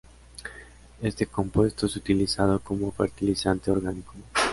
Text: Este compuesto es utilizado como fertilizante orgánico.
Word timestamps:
Este 1.03 1.27
compuesto 1.27 1.85
es 1.85 1.95
utilizado 1.95 2.59
como 2.59 2.91
fertilizante 2.91 3.69
orgánico. 3.69 4.15